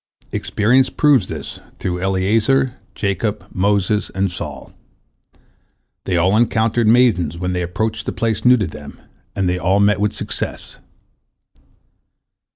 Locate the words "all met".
9.59-9.99